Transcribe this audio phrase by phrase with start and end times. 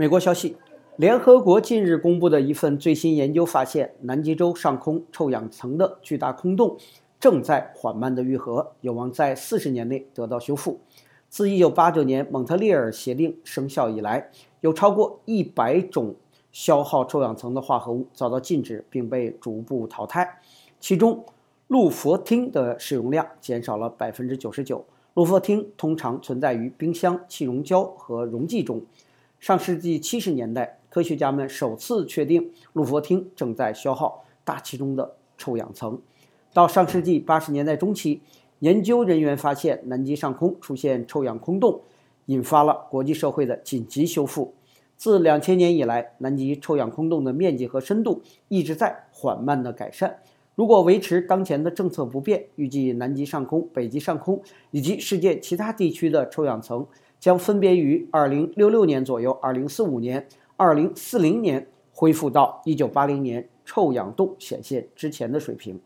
[0.00, 0.56] 美国消息，
[0.96, 6.74] 联合国近日公布的一份最新研究发现，南极洲上空臭氧层的巨大空洞
[7.20, 10.80] 正在缓慢的愈合，有望在四十年内得到修复。
[11.28, 14.30] 自1989年蒙特利尔协定生效以来，
[14.62, 16.14] 有超过一百种
[16.50, 20.40] 消耗臭氧层的化合物遭到禁止并被逐步淘汰，
[20.80, 21.22] 其中
[21.68, 24.82] 氯氟烃的使用量减少了百分之九十九。
[25.12, 28.80] 氯氟烃通常存在于冰箱、气溶胶和溶剂中。
[29.40, 35.98] 上世纪七十年代，科学家们首次确定氯氟烃正在消耗大气中的臭氧层。
[36.52, 38.20] 到上世纪八十年代中期，
[38.58, 41.80] 研究人员发现南极上空出现臭氧空洞，
[42.26, 44.52] 引发了国际社会的紧急修复。
[44.98, 50.18] 自两千年以来，南极臭氧空洞的面积和深度一直在缓慢的改善。
[50.54, 56.86] 如果维持当前的政策不变，预计南极上空、北极上空以及世界其他地区的臭氧层。
[57.20, 65.78] 将分别于二零六六年左右、二零四五年、二零四零年恢复到一九八零年臭氧洞显现之前的水平。